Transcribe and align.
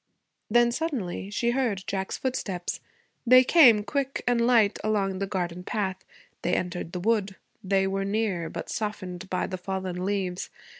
Then, 0.49 0.71
suddenly, 0.71 1.29
she 1.29 1.51
heard 1.51 1.83
Jack's 1.85 2.17
footsteps. 2.17 2.79
They 3.23 3.43
came, 3.43 3.83
quick 3.83 4.23
and 4.25 4.41
light, 4.41 4.79
along 4.83 5.19
the 5.19 5.27
garden 5.27 5.63
path; 5.63 6.03
they 6.41 6.55
entered 6.55 6.91
the 6.93 6.99
wood; 6.99 7.35
they 7.63 7.85
were 7.85 8.03
near, 8.03 8.49
but 8.49 8.71
softened 8.71 9.29
by 9.29 9.45
the 9.45 9.59
fallen 9.59 10.03
leaves. 10.03 10.49